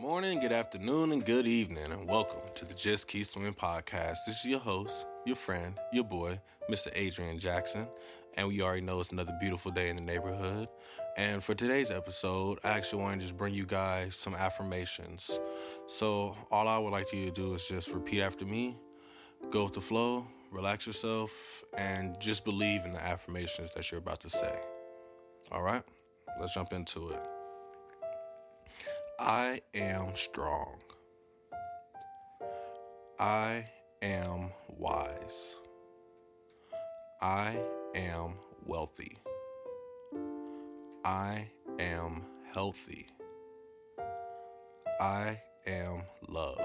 [0.00, 4.18] morning, good afternoon, and good evening, and welcome to the Just Keep Swimming podcast.
[4.26, 6.38] This is your host, your friend, your boy,
[6.70, 6.88] Mr.
[6.94, 7.86] Adrian Jackson,
[8.36, 10.68] and we already know it's another beautiful day in the neighborhood.
[11.16, 15.40] And for today's episode, I actually want to just bring you guys some affirmations.
[15.86, 18.76] So, all I would like you to do is just repeat after me,
[19.50, 24.20] go with the flow, relax yourself, and just believe in the affirmations that you're about
[24.20, 24.60] to say.
[25.50, 25.82] All right,
[26.38, 27.20] let's jump into it.
[29.18, 30.76] I am strong.
[33.18, 33.70] I
[34.02, 35.56] am wise.
[37.22, 37.58] I
[37.94, 38.34] am
[38.66, 39.16] wealthy.
[41.02, 43.06] I am healthy.
[45.00, 46.60] I am loved.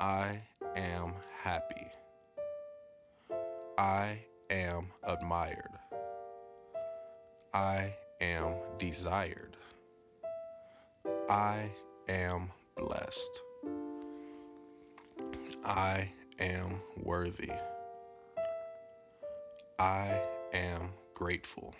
[0.00, 0.42] I
[0.74, 1.14] am
[1.44, 1.86] happy.
[3.78, 5.78] I am admired.
[7.54, 9.56] I am desired.
[11.28, 11.70] I
[12.08, 13.40] am blessed.
[15.64, 17.52] I am worthy.
[19.78, 20.20] I
[20.52, 21.74] am grateful.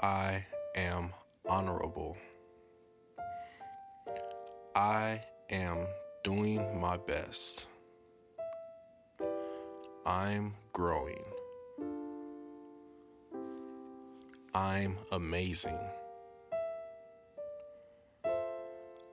[0.00, 1.10] I am
[1.48, 2.16] honorable.
[4.74, 5.86] I am
[6.24, 7.66] doing my best.
[10.06, 11.24] I'm growing.
[14.54, 15.78] I'm amazing.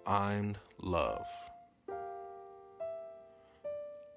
[0.09, 1.27] I'm love.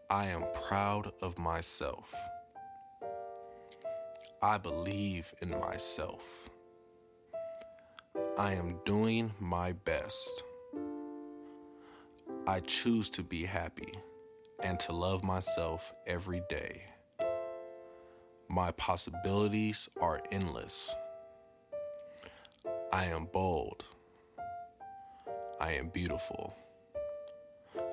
[0.09, 2.15] I am proud of myself.
[4.41, 6.49] I believe in myself.
[8.39, 10.45] I am doing my best.
[12.47, 13.93] I choose to be happy
[14.63, 16.85] and to love myself every day.
[18.49, 20.97] My possibilities are endless.
[22.91, 23.85] I am bold.
[25.63, 26.57] I am beautiful.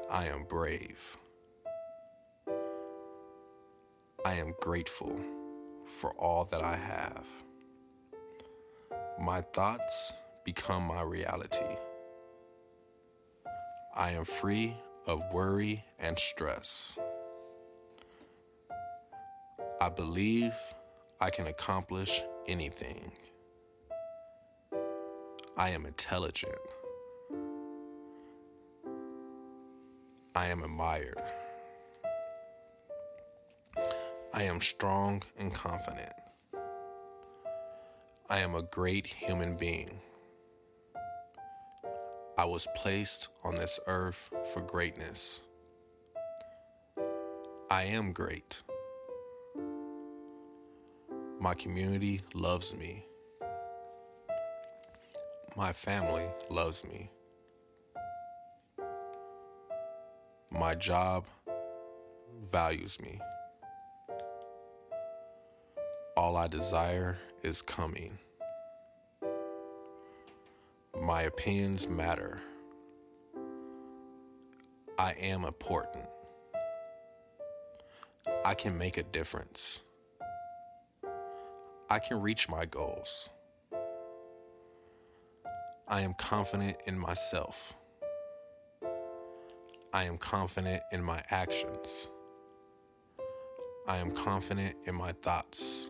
[0.09, 1.15] I am brave.
[4.25, 5.15] I am grateful
[5.85, 7.27] for all that I have.
[9.21, 10.13] My thoughts
[10.43, 11.77] become my reality.
[13.93, 16.97] I am free of worry and stress.
[19.79, 20.55] I believe
[21.21, 23.11] I can accomplish anything.
[25.55, 26.57] I am intelligent.
[30.35, 31.21] I am admired.
[34.33, 36.13] I am strong and confident.
[38.29, 40.01] I am a great human being.
[42.37, 45.43] I was placed on this earth for greatness.
[47.71, 48.61] I am great.
[51.39, 53.05] My community loves me.
[55.57, 57.09] My family loves me.
[60.59, 61.25] My job
[62.41, 63.21] values me.
[66.17, 68.19] All I desire is coming.
[71.01, 72.41] My opinions matter.
[74.97, 76.03] I am important.
[78.43, 79.81] I can make a difference.
[81.89, 83.29] I can reach my goals.
[85.87, 87.75] I am confident in myself.
[89.91, 92.09] I am confident in my actions.
[93.87, 95.89] I am confident in my thoughts.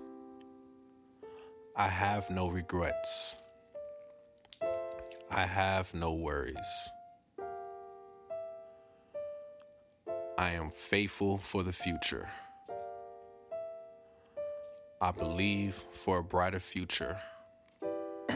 [1.76, 3.36] I have no regrets.
[5.30, 6.90] I have no worries.
[10.38, 12.30] I am faithful for the future.
[15.02, 17.20] I believe for a brighter future.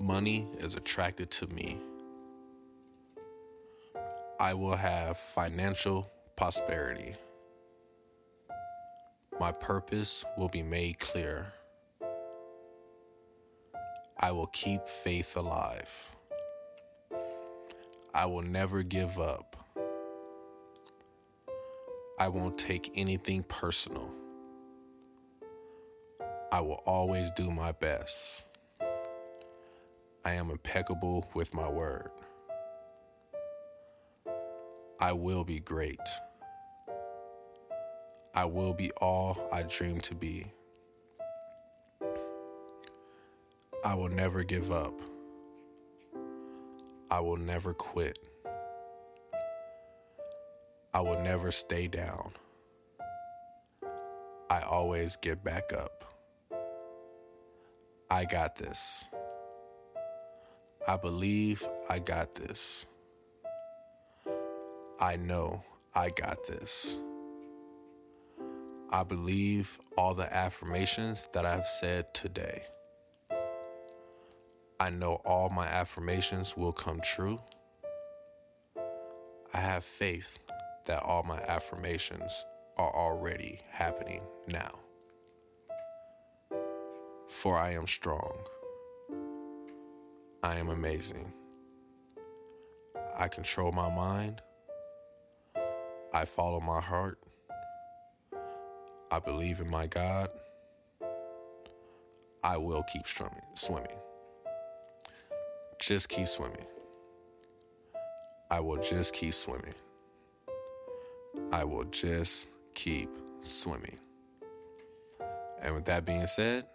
[0.00, 1.78] Money is attracted to me.
[4.40, 7.14] I will have financial prosperity.
[9.40, 11.52] My purpose will be made clear.
[14.20, 16.14] I will keep faith alive.
[18.14, 19.56] I will never give up.
[22.20, 24.14] I won't take anything personal.
[26.52, 28.46] I will always do my best.
[30.24, 32.12] I am impeccable with my word.
[35.00, 36.00] I will be great.
[38.34, 40.46] I will be all I dream to be.
[43.84, 44.92] I will never give up.
[47.10, 48.18] I will never quit.
[50.92, 52.32] I will never stay down.
[54.50, 56.04] I always get back up.
[58.10, 59.04] I got this.
[60.88, 62.86] I believe I got this.
[65.00, 65.62] I know
[65.94, 66.98] I got this.
[68.90, 72.62] I believe all the affirmations that I've said today.
[74.80, 77.38] I know all my affirmations will come true.
[79.54, 80.40] I have faith
[80.86, 82.44] that all my affirmations
[82.76, 84.80] are already happening now.
[87.28, 88.36] For I am strong.
[90.42, 91.32] I am amazing.
[93.16, 94.42] I control my mind.
[96.12, 97.18] I follow my heart.
[99.10, 100.30] I believe in my God.
[102.42, 103.42] I will keep swimming.
[103.54, 103.98] swimming.
[105.80, 106.66] Just keep swimming.
[108.50, 109.74] I will just keep swimming.
[111.52, 113.10] I will just keep
[113.40, 113.98] swimming.
[115.60, 116.66] And with that being said,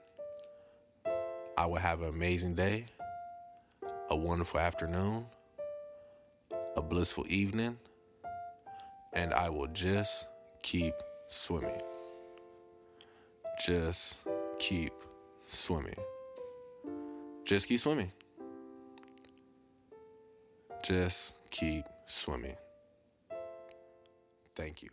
[1.57, 2.85] I will have an amazing day,
[4.09, 5.25] a wonderful afternoon,
[6.75, 7.77] a blissful evening,
[9.15, 10.27] and I will just
[10.61, 10.93] keep
[11.27, 11.81] swimming.
[13.65, 14.17] Just
[14.59, 14.93] keep
[15.47, 15.95] swimming.
[17.45, 18.11] Just keep swimming.
[20.83, 22.55] Just keep swimming.
[24.55, 24.89] Thank you.